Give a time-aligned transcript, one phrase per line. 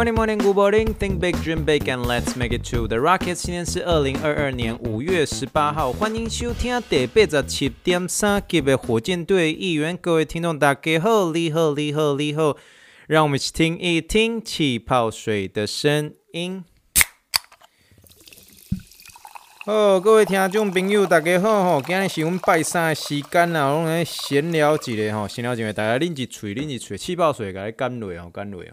[0.00, 0.94] Morning, morning, good morning.
[0.94, 2.88] Think big, dream big, and let's make it true.
[2.88, 9.94] The Rockets 今天是二零二二年五月十八号，欢迎收听第八十七点三级的火箭队议员。
[9.94, 12.56] 各位听众，大家好，你好，你好，你好。
[13.08, 16.64] 让我们一起听一听气泡水的声音。
[19.66, 28.72] 好，各位听众朋友，大家好吼，今日是我们拜三的时间啦，我们来闲聊一下吼，闲聊一下，大家拎一嘴，拎一嘴气泡水，给它干落哦，干落哦。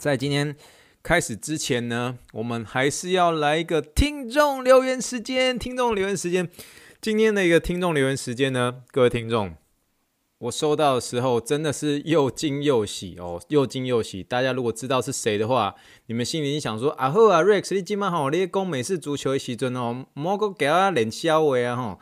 [0.00, 0.56] 在今天
[1.02, 5.58] 开始之前呢，我们还是要来一个听众留言时间。
[5.58, 6.48] 听众留言时间，
[7.02, 9.54] 今天的一个听众留言时间呢，各位听众，
[10.38, 14.22] 我收到的时候真的是又惊又喜哦，又惊又喜。
[14.22, 15.74] 大家如果知道是谁的话，
[16.06, 21.98] 你们心里想说啊，好啊，Rex，你今晚好，你讲美式足球的时阵哦，莫个给他脸笑话啊哈。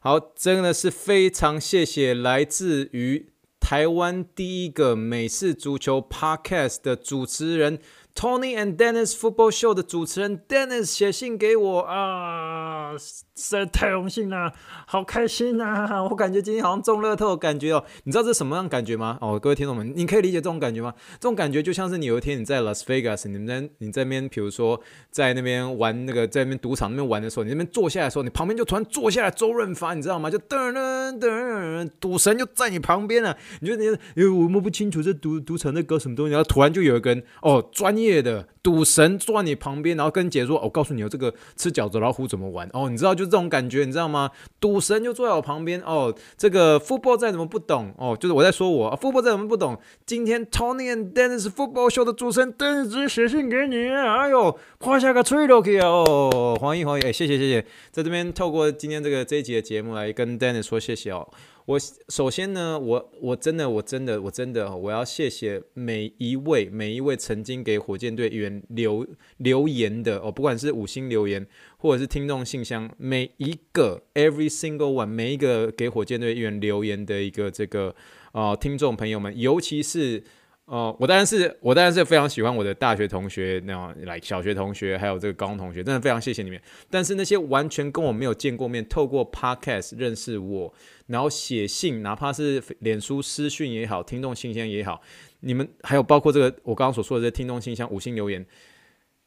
[0.00, 3.33] 好，真的是非常谢谢来自于。
[3.64, 7.78] 台湾第一个美式足球 Podcast 的主持人。
[8.14, 14.52] Tony and Dennis Football Show 的主持人 Dennis 写信给我啊，实在太荣幸了，
[14.86, 16.00] 好开心啊！
[16.04, 19.18] 我感觉今天好像中乐透的感觉哦，你知道这是什么样感觉吗？
[19.20, 20.94] 哦，各位听众们，你可以理解这种感觉吗？
[21.14, 30.30] 这种感觉就像是你有一天你在 Las Vegas，你们在你在那边，比如说在那边玩那个在那边赌场那边玩的时候，你那边坐下来的时候，你旁边就突然坐下来周润发，你知道吗？
[30.30, 38.03] 就噔噔噔，赌神就在你旁边了，你就你因为我摸不清楚这赌赌场在搞什么东西，然后突然就有一个人哦专业。
[38.04, 42.88] 业的赌神坐在你旁边，然后跟姐说：“我告诉你哦，这个吃饺子老虎怎么玩哦？
[42.88, 44.30] 你知道就这种感觉，你知道吗？
[44.60, 46.14] 赌神就坐在我旁边哦。
[46.36, 49.78] 这个 football 再怎么不懂哦，就是我在说我 football 再怎么不懂。
[50.06, 61.28] 今天 Tony and Dennis Football Show 的主持人 Dennis 写信给你，哎呦，夸下个吹都可以哦，欢迎欢迎，哎，谢谢谢谢，在这边透过今天这个这一集的节目来跟 Dennis 说谢谢哦。”
[61.66, 69.06] 我首先呢，我我真的我真的我真的我要谢谢每一位每一位曾经给火箭队员留
[69.38, 71.46] 留言的哦，不管是五星留言
[71.78, 77.94] 或者是听众信箱，每一个 every single one 每一个给火箭队员留言的一个这个、
[78.32, 80.22] 呃、听众朋友们，尤其是。
[80.66, 86.58] 哦、我当然是，我当然是非常喜欢我的大学同学，那样来小学同学，还有这个高中同学，真的非常谢谢你们。
[86.88, 90.72] 但是那些完全跟我没有见过面，透过 Podcast 认识我，
[91.06, 95.02] 然后写信，哪怕是脸书私讯也好，听众信箱也好，
[95.40, 98.40] 你们还有包括这个我刚刚所说的这听众信箱五星留言，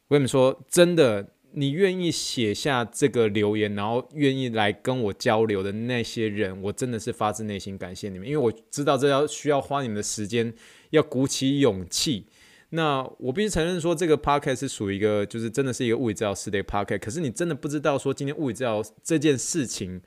[0.08, 10.54] 我跟你们说，真的，你愿意写下这个留言，然后愿意来跟我交流的那些人，我真的是发自内心感谢你们，因为我知道这要需要花你们的时间。
[10.90, 12.24] 要鼓起勇气。
[12.70, 16.98] 那我必须承认说，这个 podcast 是属于一个，就是真的是一个物理治疗师的 podcast。
[16.98, 20.00] 可是你真的不知道说，今天物理治疗这件事情。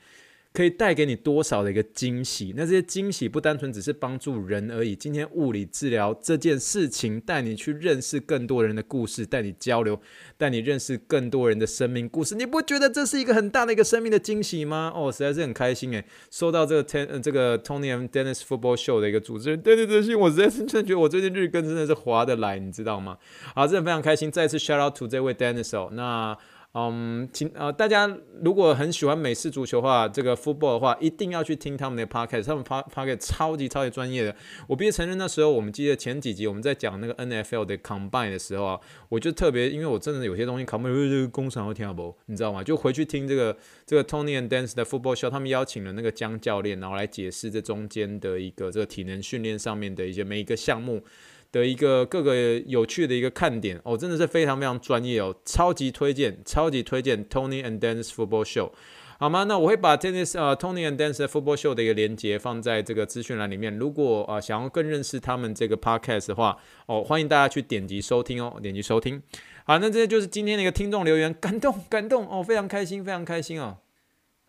[0.54, 2.54] 可以带给你多少的一个惊喜？
[2.58, 4.94] 那这些惊喜不单纯只是帮助人而已。
[4.94, 10.00] 今天物理治疗这件事情，带你去认识更多人的故事，带你交流，
[10.38, 12.36] 带你认识更多人的生命故事。
[12.36, 14.92] 你不觉得这是一个很大的一个生命的惊喜吗？
[14.94, 16.04] 哦，实在是很开心诶。
[16.30, 23.18] 收到这个 ten 这个 Tony and Dennis Football Show 的一个主持人，对对对，我实在是真的觉得我最近日更真的是划得来，你知道吗？
[23.56, 24.30] 好，真的非常开心。
[24.30, 26.38] 再次 shout out to 这位 Dennis 哦，那。
[26.74, 28.10] 嗯，请呃，大家
[28.42, 34.34] 如果很喜欢美式足球的话，这个 football 的话，一定要去听他们的 podcast，他们 podcast 超级超级专业的。
[34.68, 42.64] 我必须承认，那时候我们记得前几集我们在讲那个 NFL 的 combine 的时候啊，我就特别，因为我真的有些东西 combine 这个工厂会听不，你知道吗？
[42.64, 51.04] 就回去听这个这个 Tony and Dance 的 football show，他们邀请了那个江教练，然后来解释这中间的一个这个体能训练上面的一些每一个项目。
[51.52, 58.72] 的一个各个有趣的一个看点哦，真的是非常非常专业哦，超级推荐，超级推荐 Tony and Dennis Football Show，
[59.20, 59.44] 好吗？
[59.44, 63.78] 那我会把 Dennis 呃 Tony and Dennis Football Show 的一个连接放在这个资讯栏里面。
[63.78, 69.22] 如果啊、想要更认识他们这个 Podcast 的话，哦，欢迎大家去点击收听哦，点击收听。
[69.66, 73.78] 好，那这就是今天的一个听众留言，感动感动哦，非常开心，非常开心哦。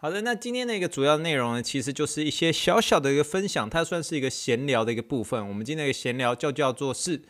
[0.03, 5.47] 好的，那今天的一个主要内容呢，其实就是一些小小的一个分享，它算是一个闲聊的一个部分。
[5.49, 7.23] 我们今天的闲聊就叫做是，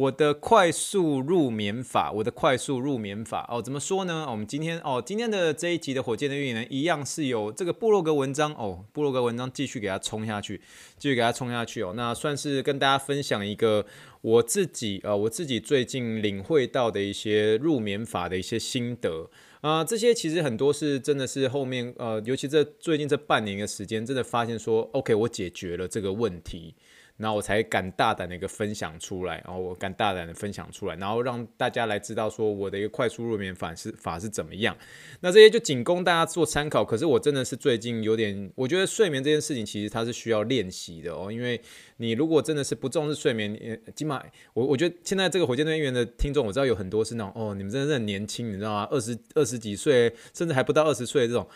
[0.00, 4.26] 我的快速入眠法，我的快速入眠法哦，怎么说呢？
[4.30, 10.58] 我们今天哦，今天的这一集的火箭的运营呢，一样是有这个布洛格文章哦，布洛格文章继续给它冲下去，
[10.96, 11.92] 继续给它冲下去哦。
[11.94, 13.84] 那算是跟大家分享一个
[14.22, 19.28] 我自己呃，我自己最近领会到的一些入眠法的一些心得
[19.60, 26.74] 啊、呃，这些其实很多是真的是后面呃，尤其这最近这半年的时间，真的发现说，OK，我解决了这个问题。
[27.20, 34.74] 然后我才敢大胆的一个分享出来，然后我敢大胆的分享出来，然后让大家来知道说我的一个快速入眠法是法是怎么样。
[35.20, 36.82] 那这些就仅供大家做参考。
[36.82, 41.30] 可是我真的是最近有点，我觉得睡眠这件事情其实它是需要练习的哦。
[41.30, 41.60] 因为
[41.98, 44.22] 你如果真的是不重视睡眠，起码
[44.54, 48.88] 我我觉得现在这个火箭队员的听众，我知道有很多是那种哦，你们真的是很年轻，你知道吗？
[48.90, 51.46] 二十二十几岁，甚至还不到二十岁这种。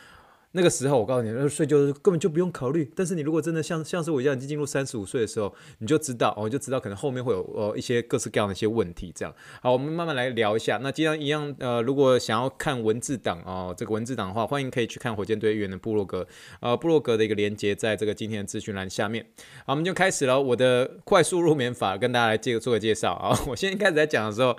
[0.56, 2.88] 那个时候，我告诉你，那个睡就是根本就不用考虑。
[2.94, 9.12] 但是你如果真的像像是我一样，已经进入三十五岁的时候，你就知道哦，就知道可能后面会有呃一些各式各样的一些问题。
[9.16, 10.78] 这样，好，我们慢慢来聊一下。
[10.80, 16.24] 那既然一样，呃，如果想要看文字档哦，这个文字档的话，欢迎可以去看火箭队员的部落格，
[16.60, 19.26] 呃，部落格的一个连接，在这个今天的资讯栏下面。
[19.66, 23.36] 好，我们就开始了我的快速入眠法，跟大家来介做个介绍啊。
[23.48, 24.56] 我现在开始在讲的时候，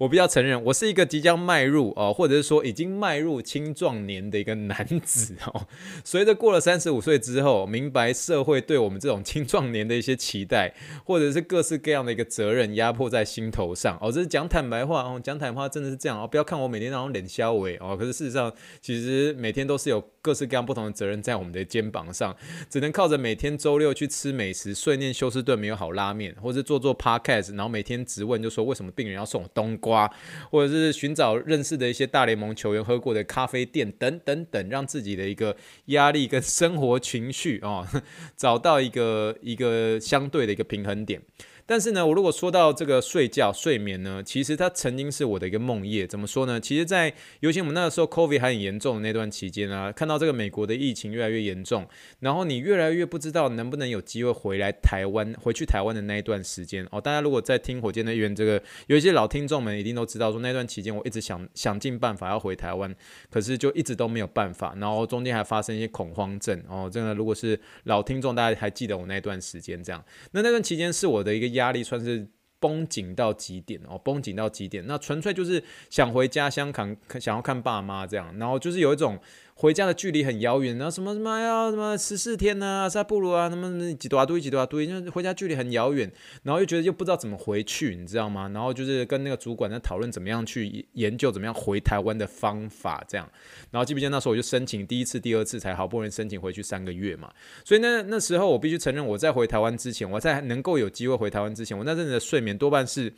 [0.00, 5.11] 我比较承认，我是一个即将迈入哦，或者是说已经迈入青壮年的一个男子
[5.46, 5.66] 哦。
[6.04, 10.74] 随着过了三十五岁之后，明白社会对我们这种青壮年的一些期待，
[11.04, 22.36] 或者是各式各样的一个责任压迫在心头上哦，这是讲坦白话哦，讲坦白话真的是这样哦，不要看我每天那种脸消萎哦，可是事实上其实每天都是有各式各样不同的责任在我们的肩膀上，
[22.70, 30.08] 只能靠着每天周六去吃美食，碎念休斯顿没有好拉面，或者做做 podcast，然后每天质问就说为什么病人要送冬瓜，
[30.50, 35.54] 或者是寻找认识的一些大联盟球员喝过的咖啡店等等等，让自己自己的一个
[35.86, 37.84] 压力跟生活情绪啊，
[38.36, 41.20] 找到一个一个相对的一个平衡点。
[41.64, 46.06] 但是呢，我如果说到这个睡觉、睡眠呢，其实它曾经是我的一个梦魇。
[46.06, 46.60] 怎么说呢？
[46.60, 51.86] 其实，在尤其我们那个时候 COVID 还很严重的那段期间啊，看到这个美国的疫情越来越严重，
[52.18, 57.00] 然后你越来越不知道能不能有机会回来台湾，回去台湾的那一段时间哦。
[57.00, 62.92] 大家如果在听火箭队员这个，有一些老听众们一定都知道，说那段期间我一直想想尽办法要回台湾，
[63.30, 66.90] 可是就一直都没有办法，然后中间还发生一些恐慌症哦。
[66.92, 71.51] 真的，如果是老听众，大家还记得我那段时间这样，那那段期间是我的一个。
[71.52, 72.28] 压力算是
[72.58, 79.18] 绷紧到极点哦，绷紧到极点，那纯粹就是想回家乡看，想要看爸妈这样，然后就是有一种。
[79.54, 86.10] 回家的距离很遥远，然后什么什么呀，什么十四天呐、啊，塞布鲁啊，什么几多啊，多几多啊，多，因为回家距离很遥远，
[86.42, 88.50] 然后又觉得又不知道怎么回去，你知道吗？
[88.52, 93.30] 然后就是跟那个主管在讨论怎么样去研究怎么样回台湾的方法，这样。
[93.70, 97.30] 然后记不记得那时候我就申请第一次、第二次才好不容易申请回去三个月嘛。
[97.64, 103.12] 所以那那时候我必须承认，我在回台湾之前，我在能够有机会回台湾之前，我那阵子的睡眠多半是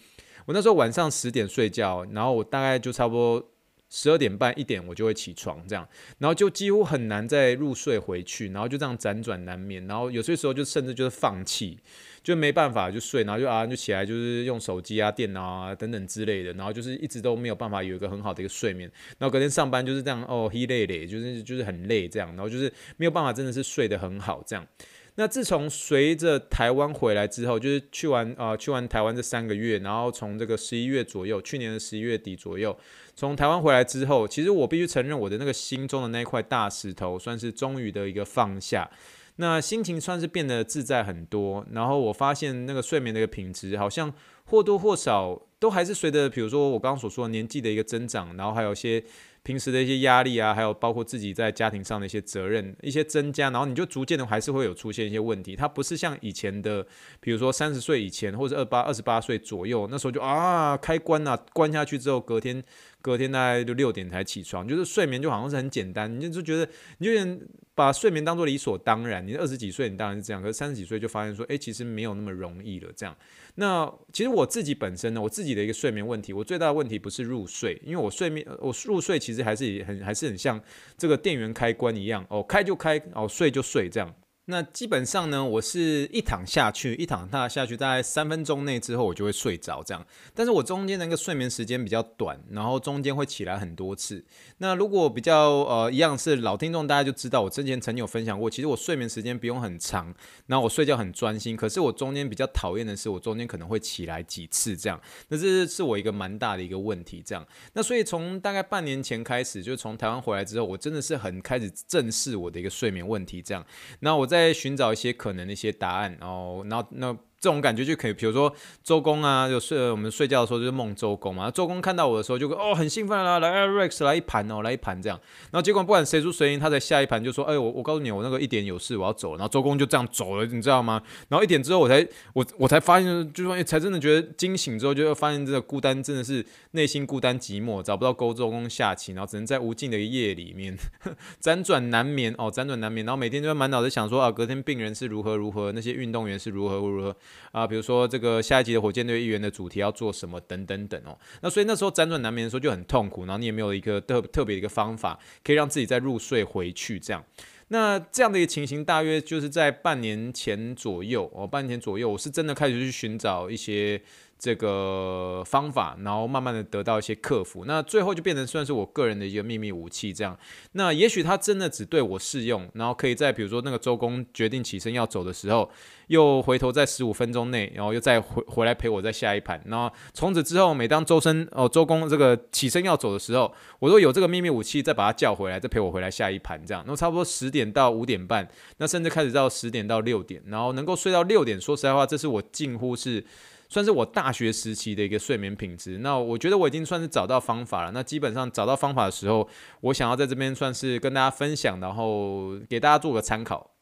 [0.47, 3.51] 我那时候晚上十点睡觉，然后我大概就差不多。
[3.97, 5.89] 十二点半一点我就会起床，这样，
[6.19, 11.79] 然后就几乎很难再入睡回去，然后就这样辗转难眠，然后有些时候就甚至就是放弃，
[12.21, 24.67] 就没办法就睡，然后就啊就起来就是用手机啊、电脑啊等等之类的，然后就是一直都没有办法有一个很好的一个睡眠，然后隔天上班就是这样哦，嘿累累，就是就是很累这样，然后就是没有办法真的是睡得很好这样。
[25.17, 32.77] 那自从随着台湾回来之后，就是去完啊、去完台湾这三个月，然后从这个十一月左右，去年的十一月底左右。
[33.15, 38.91] 从台湾回来之后，其实我必须承认，我的那个心中的那块大石头，算是终于的一个放下。
[39.37, 41.65] 那心情算是变得自在很多。
[41.71, 44.13] 然后我发现那个睡眠的一个品质，好像
[44.47, 49.05] 或多或少都还是随着，比如说我刚刚所说的年纪的一个增长，然后还有一些。
[49.45, 55.55] 平时的一些压力啊，还有包括自己在家庭上的一些责任一些增加，然后你就逐渐的还是会有出现一些问题。
[55.55, 56.85] 它不是像以前的，
[57.21, 62.65] 比如说三十岁以前或者二八二十八岁左右，那时候就啊开关啊，关下去之后隔天。
[63.05, 67.39] 隔天大概就六点才起床，就是睡眠就好像是很简单，你就觉得你有点
[67.75, 69.27] 把睡眠当做理所当然。
[69.27, 72.91] 你二十几岁你当然是这样，可是三十几岁就发现说，诶，其实没有那么容易了。
[72.97, 73.15] 这样，
[73.57, 80.61] 那其实我自己本身呢，我自己的一个睡眠问题，我最大的问题不是入睡，因为我睡眠我入睡其实还是很还是很像
[80.97, 84.15] 这个电源开关一样，哦，开就开，哦，睡就睡这样。
[84.47, 90.07] 那基本上呢，我是一躺下去，一躺下下去，大概三分钟内之后，我就会睡着这样。
[90.35, 94.23] 但是我中间那个睡眠时间比较短，然后中间会起来很多次。
[94.59, 100.15] 那如果比较呃一样是老听众，大家就知道我之前曾经有分享过，其实我睡眠时间不用很长，
[100.47, 101.57] 然后我睡觉很专心。
[101.57, 105.01] 可是我中间比较讨厌的是，我中间可能会起来几次这样。
[105.29, 107.43] 那这是我一个蛮大的一个问题这样。
[107.73, 113.65] 那所以从大概半年前开始，就是从台湾回来之后，我真的是很开始正视我的一个睡眠问题这样。
[114.01, 114.34] 那我在。
[114.35, 118.51] 在寻找一些可能的一些答案，然后，然后那这种感觉就可以，比如说
[118.83, 121.51] 周公啊，就睡我们睡觉的时候就是梦周公嘛。
[121.51, 125.21] 周公看到我的时候就哦很兴奋啦，来啊 Rex 来一盘哦，来一盘这样。
[125.51, 129.37] 然后结果不管谁输谁赢，他在下一盘就说，哎我我告诉你，我那个一点有事，我要走了。
[129.37, 131.03] 然后周公就这样走了，你知道吗？
[131.29, 140.75] 然后一点之后我才我我才发现，就说才真的觉得惊醒之后，就发现这个孤单真的是内心孤单寂寞，找不到勾周公下棋，然后只能在无尽的夜里面
[141.43, 143.05] 辗转难眠哦，辗转难眠。
[143.05, 147.15] 然后每天就满脑子想说啊，隔天病人是如何如何，那些运动员是如何如何
[147.53, 151.19] 啊，比如说这个下一集的火箭队议员的主题要做什么等等等哦。
[151.43, 157.25] 那所以那时候辗转难眠的时候就很痛苦，然后你也没有一个特特别的一个方法可以让自己再入睡回去这样。
[157.69, 164.01] 那这样的一个情形大约就是在半年前左右哦，半年前左右我是真的开始去寻找一些。
[164.45, 170.39] 这个方法，然后慢慢的得到一些克服，那最后就变成算是我个人的一个秘密武器这样。
[170.73, 175.71] 那也许它真的只对我适用，然后可以在比如说那个周公决定起身要走的时候，
[176.09, 179.59] 又回头在十五分钟内，然后又再回回来陪我再下一盘。
[179.65, 186.85] 然后从此之后，每当周生哦周公这个起身要走的时候，我都有这个秘密武器再把他叫回来，再陪我回来下一盘这样。
[186.87, 188.47] 那差不多十点到五点半，
[188.77, 193.25] 那甚至开始到十点到六点，然后能够睡到六点，说实在话，这是我近乎是。
[193.69, 195.99] 算是我大学时期的一个睡眠品质。
[195.99, 197.91] 那我觉得我已经算是找到方法了。
[197.93, 199.49] 那基本上找到方法的时候，
[199.81, 203.73] 我想要在这边算是跟大家分享，然后给大家做个参考。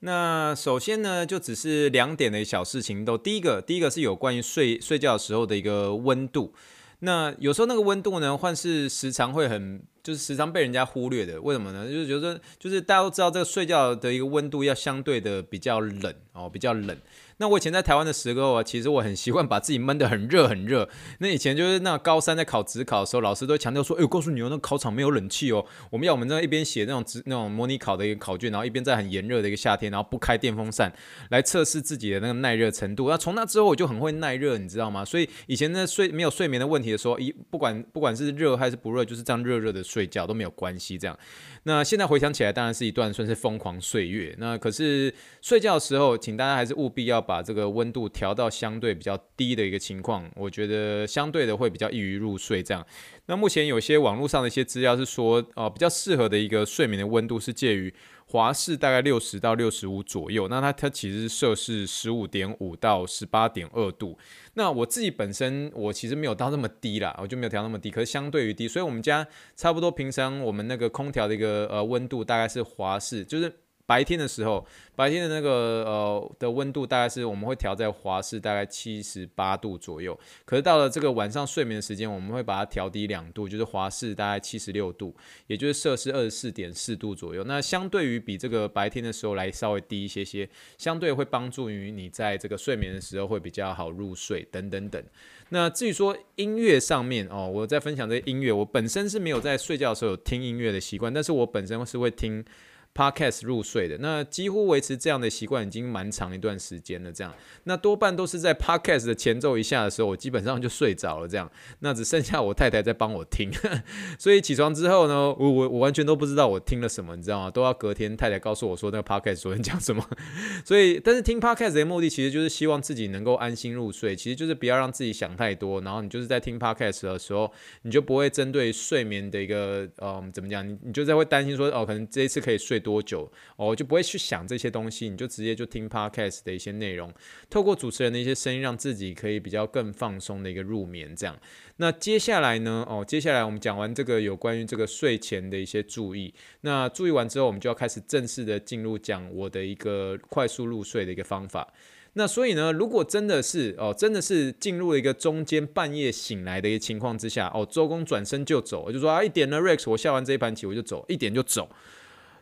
[0.00, 3.04] 那首先呢，就只是两点的小事情。
[3.04, 6.54] 都第一个，第一个是有关于睡睡觉的时候的一个温度。
[7.00, 11.40] 那有时候那个温度呢，换是时常会很，就是时常被人家忽略的。
[11.40, 11.86] 为什么呢？
[11.86, 16.96] 就是觉得就是大家都知道这个睡觉的一个温度要相对的比较冷哦，比较冷。
[17.40, 20.86] 那我以前在台湾的时候啊，其实我很习惯把自己闷得很热很热。
[21.20, 30.92] 那以前就是那高三在考职考的时候，老师都强调说：“哎，呦告诉你哦，那考场没有冷气哦，我们要我们在一边写那种职那种模拟考的一个考卷，然后一边在很炎热的一个夏天，然后不开电风扇
[31.30, 33.08] 来测试自己的那个耐热程度。
[33.08, 35.02] 那从那之后我就很会耐热，你知道吗？
[35.02, 40.98] 所以以前那睡没有睡眠的问题的时候，一不管不管是热还是不热，就是这样热热的睡觉都没有关系。
[40.98, 41.18] 这样，
[41.62, 44.34] 那现在回想起来，当然是一段算是疯狂岁月。
[44.36, 48.00] 那可是睡觉的时候，请大家还是务必要把这个温度。
[48.10, 52.62] 调到相对比较低的一个情况，我觉得相对的会比较易于入睡。
[52.62, 52.84] 这样，
[53.26, 57.94] 那目前有些网络上的一些资料是说，呃，比较适合的一个睡眠的温度是介于
[58.26, 60.48] 华氏大概六十到六十五左右。
[60.48, 64.18] 那它它其实摄氏十五点五到十八点二度。
[64.54, 73.60] 那我自己本身我其实没有到那么低啦，我就没有调那么低，可是相对于低，所以我们家差不多平常我们那个空调的一个呃温度大概是华氏，就是。
[73.90, 75.50] 白天的时候，白天的那个
[75.84, 80.16] 呃的温度大概是我们会调在华氏大概七十八度左右。
[80.44, 85.12] 可是到了这个晚上睡眠的时间，我们会把它调低两度，就是华氏大概七十六度，
[85.48, 87.42] 也就是摄氏二十四点四度左右。
[87.42, 95.02] 那相对于比这个白天的时候来稍微低一些些，相对会帮助于你在这个睡眠的时候会比较好入睡等等等。
[95.48, 102.44] 那至于说音乐上面哦，我在分享这些音乐，我本身是没有在睡觉的时候有听音乐的习惯，但是我本身是会听。
[102.92, 107.12] Podcast 入睡的，那几乎维持这样的习惯已经蛮长一段时间了。
[107.12, 107.32] 这样，
[107.64, 111.28] 那多半都是在 Podcast 的前奏一下的时候，我基本上就睡着了。
[111.28, 113.50] 这样，那只剩下我太太在帮我听。
[114.18, 117.50] 所以起床之后呢，我我我完全都不知道我听了什么，你知道吗？
[117.50, 120.04] 都要隔天太太告诉我说那个 Podcast 昨天讲什么。
[120.66, 125.80] 所以，但是听 Podcast 的目的其实就是希望自己能够安心入睡，其实就是不要让自己想太多。
[125.82, 127.50] 然后你就是在听 Podcast 的时候，
[127.82, 132.80] 你就不会针对睡眠的一个嗯怎么讲，你你就在会担心说哦，可能这一次可以睡。
[132.80, 137.12] 多多久哦，就不会去想这些东西，你就直接就听 podcast 的一些内容，
[137.48, 141.14] 透过主持人的一些声音，让自己可以比较更放松的一个入眠。
[141.14, 141.38] 这样，
[141.76, 142.84] 那接下来呢？
[142.88, 151.72] 哦，接下来我们讲完这个有关于这个睡前的一些注意，那注意完之后，我们就要开始正式的进入讲我的一个快速入睡的一个方法。
[152.14, 161.70] 那所以呢，如果真的是哦，真的是进入了一个中间半夜醒来的一个情况之下，哦，周公转身就走，我就说啊，一点呢，Rex，我下完这一盘棋我就走，一点就走。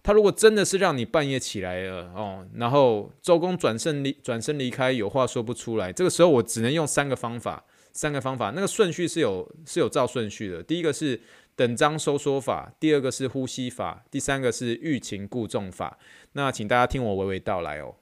[0.03, 10.63] 他如果真的是让你半夜起来了哦，然后周公转身离转身离开，有话说不出来，这个时候我只能用三个方法，三个方法，那个顺序是有是有照顺序的。
[10.63, 11.21] 第一个是
[11.57, 15.99] 等张收缩法，第二个是呼吸法，第三个是欲擒故纵法。
[16.33, 17.95] 那请大家听我娓娓道来哦。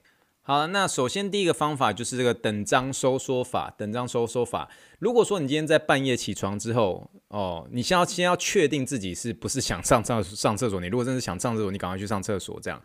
[0.47, 3.69] 好，那首先第一个方法就是这个等张收缩法。
[3.77, 10.79] 等张收缩法，如果说你今天在半夜起床之后，哦，你先要先要确定自己是不是想上上上厕所。
[10.79, 12.81] 你如果真是想上厕所，你赶快去上厕所，这样。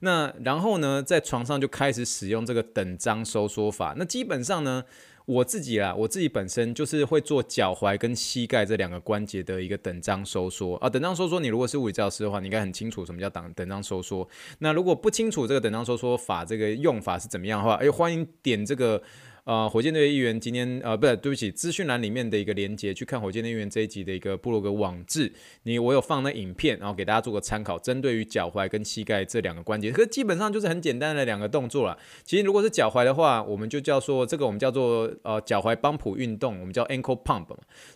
[0.00, 3.94] 那然后呢，在床上就开始使用这个等张收缩法。
[3.96, 4.84] 那基本上呢。
[5.26, 10.88] 我自己啦，我自己本身就是会做脚踝跟膝盖这两个关节的一个等张收缩啊。
[10.88, 14.26] 等张收缩，你如果是物理教师的话，你应该很清楚什么叫等等张收缩。
[14.60, 19.02] 那如果不清楚这个等张收缩法这个用法是怎么样的话，哎，欢迎点这个
[19.46, 31.96] 呃火箭队议员今天呃不是对不起，资讯栏里面的一个连接去看火箭队议员这一集的一个部落格网志，你我有放那影片，然后给大家做个参考，针对于脚踝跟膝盖这两个关节，可基本上就是很简单的两个动作啦。
[32.24, 37.46] 其实如果是脚踝的话，我们就叫做这个我们叫做呃脚踝帮浦运动，我们叫 ankle pump，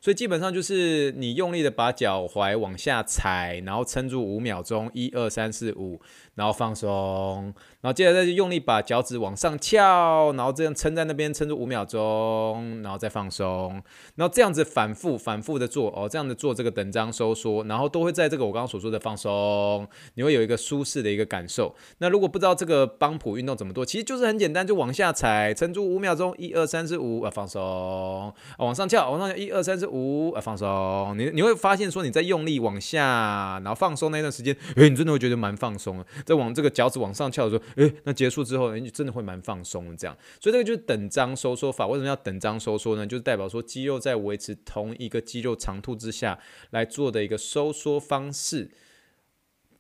[0.01, 6.01] 所以基本上就是你用力的把脚踝往下踩，然后撑住五秒钟，一二三四五。
[6.37, 7.53] 然后放松，
[7.83, 13.83] 然后接着再去用力把脚趾往上翘，然后这样撑在那边撑住五秒钟，然后再放松，
[14.15, 21.75] 然后这样子反复反复的做哦，这样子做这个等张收缩，然后都会在这个我刚刚所说的放松，你会有一个舒适的一个感受。
[21.97, 31.15] 那如果不知道这个帮浦运动怎么做，其实就是很简单，就往下踩，撑住五秒钟，一二三四五，啊放松，往上翘，往上翘，一二三四五，啊放松。
[31.17, 36.07] 你你会发现说你在用力往下，然后放松那段时间，诶，你真的会觉得蛮放松的。
[36.27, 39.97] 在往这个脚趾往上翘的时候，诶，那结束之后，你真的会蛮放松的。
[39.97, 41.87] 这样，所以这个就是等张收缩法。
[41.87, 43.07] 为什么要等张收缩呢？
[43.07, 46.39] 就是代表说肌肉在维持同一个肌肉长度之下
[46.71, 48.71] 来做的一个收缩方式，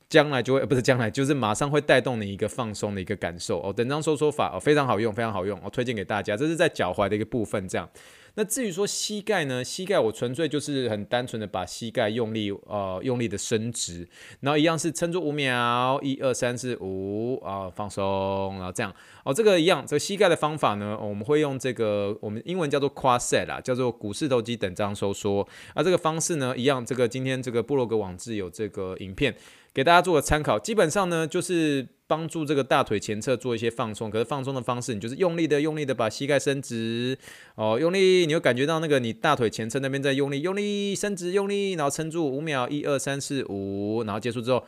[0.08, 3.72] 将来就会不是将来，就是马上会带动你一个放松的一个感受哦。
[3.72, 6.36] 等张收缩法哦，非常好用，非常好用，我推荐给大家。
[6.36, 7.88] 这是在脚踝的一个部分，这样。
[8.34, 9.62] 那至于说膝盖呢？
[9.62, 14.08] 膝盖我纯粹就是很单纯的把膝盖用力呃用力的伸直，
[14.40, 18.94] 然后一样是撑住五秒，一二三四五啊放松，然后这样
[19.24, 25.46] 哦，这个一样，这个膝盖的方法呢，我们会用这个我们英文叫做 quad set 啦，叫做股四头肌等张收缩。
[25.74, 29.34] 啊，这个方式呢一样，这个今天这个部落格网志有这个影片
[29.72, 30.58] 给大家做个参考。
[30.58, 31.88] 基本上呢就是。
[32.10, 37.16] 帮助这个大腿前侧做一些放松，可是放松的方式，你就是用力的、用力的把膝盖伸直，
[37.54, 44.60] 哦，用力，你会感觉到那个你大腿前侧那边在用力、用力伸直、用力，然后撑住五秒，一二三四五，然后结束之后。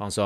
[0.00, 0.24] 放松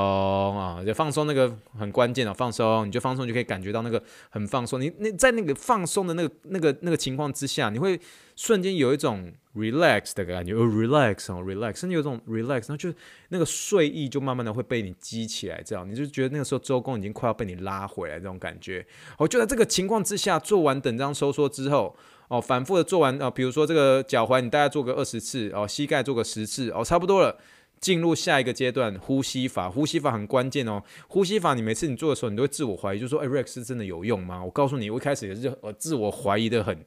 [0.57, 4.00] 啊，就放松那个很关键的放松，你就放松就可以感觉到那个
[4.31, 4.81] 很放松。
[4.81, 8.00] 你那在那个放松的那个那个那个情况之下，你会
[8.37, 12.95] 瞬间有一种 relax 的感觉，哦，relax 哦，relax，甚至有一种 relax，然后就
[13.31, 18.87] 那个睡意就慢慢的会被你激起来，这样你就觉得那个时候周公已经快要被你拉回来这种感觉。
[19.19, 21.97] 哦，就在这个情况之下，做完等张收缩之后，
[22.28, 27.37] 哦，反复的做完，哦，比如说这个脚踝你大概做个二十次，哦，膝盖做个十次，哦，差不多了。
[27.85, 29.69] 进入下一个阶段，呼吸法。
[29.69, 30.83] 呼吸法很关键哦。
[31.07, 36.83] 呼吸法，你每次你做的时候，你都会自我怀疑，就说：“哎，Rex 是真的有用吗？”我告诉你，我一开始也是呃自我怀疑的很。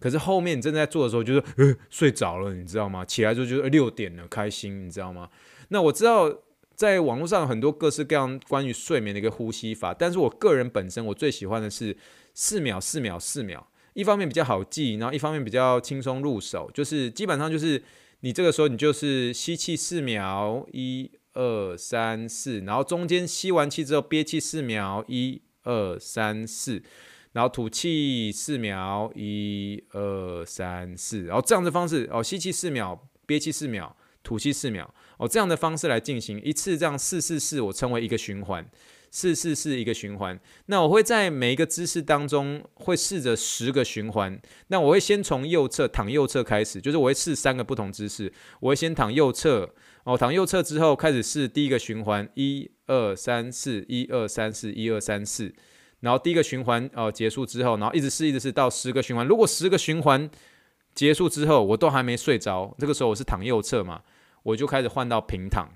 [0.00, 3.04] 可是后面你正在做的时候，就是呃睡着了，你知道吗？
[3.04, 5.28] 起来之后就是六点了，开心，你知道吗？
[5.68, 6.34] 那我知道
[6.74, 11.94] 在网络上有很多各式各样关于睡眠的一个呼吸法，但是我个人本身我最喜欢的是
[12.32, 13.68] 四秒、四秒、四秒。
[13.92, 17.82] 一方面比较好记，然后一方面比较轻松入手，就是基本上就是。
[18.20, 26.82] 你这个时候，你就是吸气四秒，一二三四，然后中间吸完气之后憋气四秒，一二三四，
[27.32, 38.68] 然后吐气四秒，一二三四，然后这样的方式哦，吸气四秒，憋气四秒，吐气四秒，哦，这样的方式来进行一次，这样四四四，我称为一个循环。
[39.10, 44.40] 四四四一个循环，那我会在每一个姿势当中会试着十个循环。
[44.68, 48.32] 那我会先从右侧躺右侧开始，就是我会试三个不同姿势。
[48.60, 49.70] 我会先躺右侧，
[50.04, 55.54] 哦，躺右侧之后开始试第一个循环，一二三四，一二三四，一二三四。
[56.00, 59.26] 然后第一个循环哦结束之后，然后一直试一直试到十个循环。
[59.26, 60.30] 如果十个循环
[60.94, 64.02] 结束之后我都还没睡着，这个时候我是躺右侧嘛，
[64.42, 65.68] 我就开始换到平躺。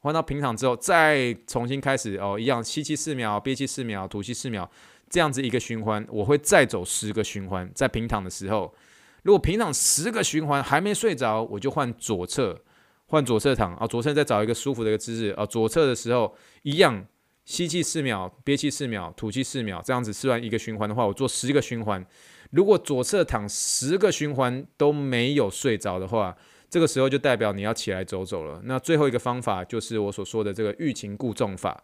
[0.00, 4.68] 换到平躺之后，再重新开始哦，一样吸气四秒，憋气四秒，吐气四秒，
[5.08, 7.70] 这样子一个循环，我会再走十个循环。
[7.74, 8.74] 在平躺的时候，
[9.22, 12.58] 如果平躺十个循环还没睡着，我就换左侧，
[13.06, 17.04] 换左侧躺啊，左侧再找一个舒服的一个姿势啊，左侧的时候一样，
[17.44, 22.04] 吸气四秒，憋气四秒，吐气四秒，这样子试完一个循环的话，我做十个循环。
[22.52, 26.36] 如果左侧躺十个循环都没有睡着的话，
[26.70, 28.60] 这个时候就代表你要起来走走了。
[28.64, 31.82] 那最后一个方法就是我所说的这个欲擒故纵法。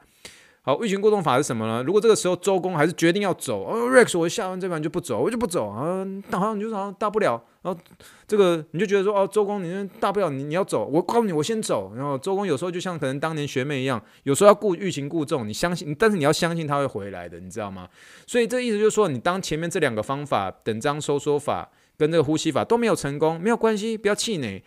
[0.63, 1.81] 好，欲擒故纵法是什么呢？
[1.85, 6.05] 如果这个时候周公还是决定要走，哦，Rex，我下完这盘就不走，我就不走啊。
[6.29, 7.81] 那好像你就好像大不了，然后
[8.27, 11.93] 这个你就觉得说，哦，周公你大不了你你要走，我告诉你，我先走。
[11.95, 17.89] 然后周公有时候就像可能当年学妹一样，有时候要故欲擒故纵，你相信，但是你要相信他会回来的，你知道吗？
[18.27, 21.71] 所以这意思就是说，你当前面这两个方法，等张收缩法。
[21.97, 24.63] 跟这个呼吸法都没有成功，没有关系，不要气馁。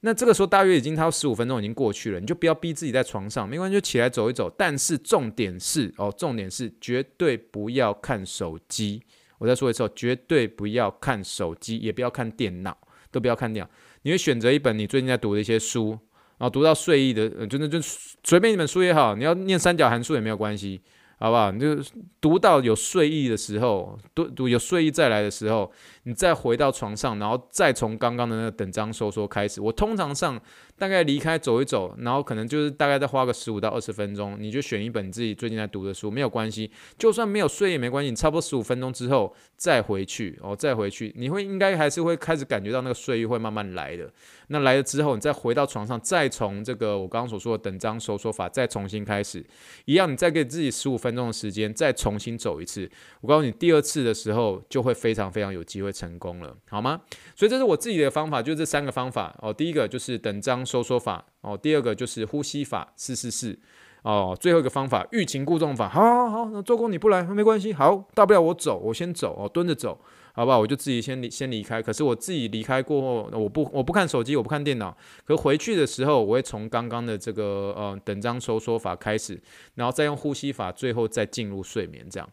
[0.00, 4.48] 那这个时候大约已经他十五分钟已经过去了，你就不要逼自己在床上，没关系，就起来走一走。
[4.56, 9.02] 但是重点是哦，重点是绝对不要看手机。
[9.38, 12.76] 我再说一次，绝对不要看手机，也不要看电脑，
[13.10, 13.70] 都不要看电脑。
[14.02, 15.90] 你会选择一本你最近在读的一些书，
[16.38, 20.80] 然后读到睡意的，就那就随便一本书也好，你要念三角函数也没有关系。
[21.18, 21.50] 好不好？
[21.50, 21.76] 你就
[22.20, 25.70] 读到有睡意的时候，读读有睡意再来的时候，
[26.02, 29.60] 你再回到床上，然后再从刚刚的那个等张收缩开始。
[29.60, 30.38] 我通常上
[30.78, 38.10] 大概离开走一走，然后可能就是大概再花个十五到二十分钟，你就选一本自己最近在读的书，没有关系，就算没有睡也没关系。
[38.10, 44.10] 你差不多十五分钟之后再回去哦，再回去，你会应该还是会开始感觉到那个睡意会慢慢来的。
[44.48, 49.44] 那来了之后，你再回到床上，再从这个我刚刚所说的等张收缩法再重新开始，
[49.86, 52.88] 一样，你再给自己十五分钟的时间，再重新走一次。
[53.22, 57.00] 我告诉你，第二次的时候就会非常非常有机会成功了，好吗？
[57.34, 59.52] 所以这是我自己的方法，就这三个方法哦。
[59.52, 63.56] 第一个就是等张收缩法哦，第二个就是呼吸法四四四
[64.02, 65.88] 哦，最后一个方法欲擒故纵法。
[65.88, 69.98] 好好好，那周公你不来没关系，好，大不了我走，我先走哦，蹲着走。
[70.36, 70.58] 好不好？
[70.58, 71.80] 我就自己先离先离开。
[71.80, 74.94] 可是我自己离开过后，我不我不看手机，我不看电脑。
[75.24, 79.40] 可回去的时候，我会从刚刚的这个呃等张收缩法开始，
[79.76, 82.28] 然后再用呼吸法，最后再进入睡眠这样。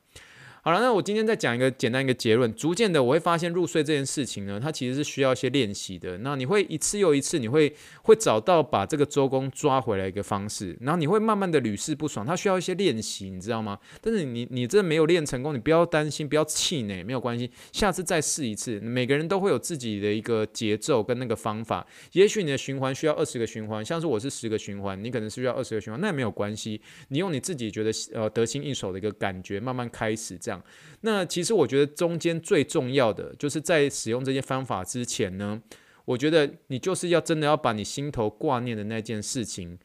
[0.65, 2.55] 好了，那我今天再讲一个简单一个结论。
[2.55, 6.17] 逐渐的，我会发现入睡这件事情呢，它其实是需要一些练习的。
[6.19, 12.25] 那你会一次又一次，你会会找到把这个周公抓回来一个方式，然后你会慢慢的屡试不爽。
[12.25, 13.77] 它需要一些练习，你知道吗？
[13.99, 18.79] 但是你你这没有练成功，你不要担心，不要气馁，没有关系，下次再试一次。
[18.79, 21.85] 每个人都会有自己的一个节奏跟那个方法。
[22.13, 26.79] 也许你的循环需要二十个循环，像是我是十个循环，你可能是需要二十个循环，那也没有关系。
[27.09, 30.52] 你用你自己觉得呃得心应手的一个感觉，慢慢开始这样。
[31.01, 35.61] 那其实我觉得中间最重要的，就是在使用这些方法之前呢，
[36.05, 39.77] 我觉得你就是要真的要把你心头挂念的那件事情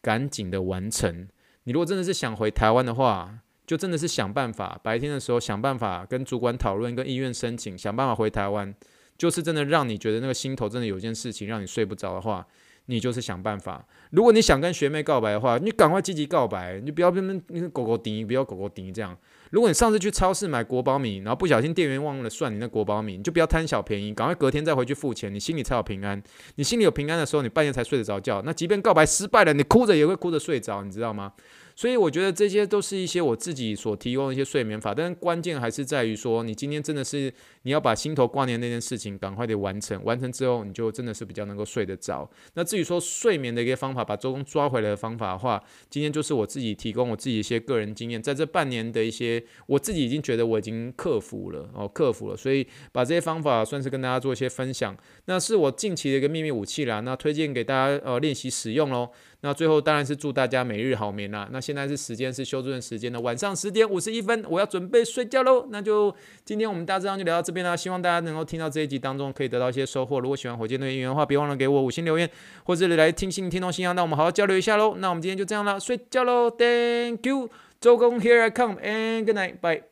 [0.00, 1.28] 赶紧的完成。
[1.64, 8.74] 你如果真的是想回台湾的话，就真的是想办法，白天的时候想办法跟主管讨论，跟医院申请，想办法回台湾。
[9.16, 12.44] 就是真的让你觉得那个心头真的有件事情让你睡不着的话，
[12.86, 13.86] 你就是想办法。
[14.10, 19.16] 如果你想跟学妹告白的话，你赶快积极告白，你不要变成狗狗丁，不要狗狗顶这样。
[19.54, 26.20] 如果你上次去超市买国宝米，然后不小心店员忘了算你那国宝米，你就不要贪小便宜，赶快隔天再回去付钱，你心里才有平安。
[26.56, 28.42] 你心里有平安的时候，你半夜才睡得着觉。
[28.44, 31.34] 那即便告白失败了，你哭着也会哭着睡着，你知道吗？
[31.76, 37.32] 所以我觉得这些都是一些我自己所提供的一些睡眠法，但关键还是在于说，你今天真的是
[37.62, 42.28] 你要把心头挂念那件事情赶快的完成，完成之后你就真的是比较能够睡得着。
[42.54, 54.96] 那至于说睡眠的一个方法，把周公抓回来的方法的话，今天就是我自己提供我自己一些个人经验，在这半年的一些我自己已经觉得我已经克服了哦，克服了，所以把这些方法算是跟大家做一些分享。
[55.24, 59.10] 那是我近期的一个秘密武器啦，那推荐给大家呃练习使用喽。
[59.44, 61.46] 那最后当然是祝大家每日好眠啦。
[61.52, 65.66] 那现在是时间是休顿时间的晚上十点五十一分，我要准备睡觉喽。
[65.68, 67.76] 那就今天我们大致上就聊到这边啦。
[67.76, 70.18] 希望大家能够听到这一集当中可以得到一些收获。
[70.18, 72.30] 如果喜欢火箭队音乐的话，别忘了给我五星留言，
[72.64, 74.94] 或者来听信听众信箱，那我们好好交流一下喽。
[74.96, 76.50] 那我们今天就这样了，睡觉喽。
[76.50, 79.82] Thank you，周公 Here I come and good night，bye。